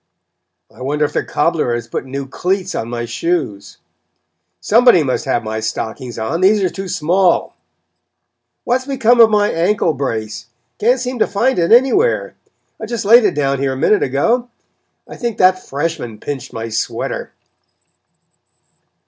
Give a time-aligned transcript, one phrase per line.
[0.73, 3.77] "I wonder if the cobbler has put new cleats on my shoes?"
[4.59, 7.55] "Somebody must have my stockings on these are too small."
[8.63, 10.47] "What has become of my ankle brace
[10.79, 12.33] can't seem to find it anywhere?
[12.81, 14.49] I just laid it down here a minute ago.
[15.07, 17.31] I think that freshman pinched my sweater."